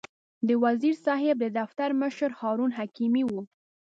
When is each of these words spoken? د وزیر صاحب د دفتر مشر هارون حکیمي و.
د 0.47 0.49
وزیر 0.63 0.95
صاحب 1.05 1.35
د 1.41 1.45
دفتر 1.59 1.89
مشر 2.01 2.29
هارون 2.39 2.71
حکیمي 2.79 3.23
و. 3.27 3.31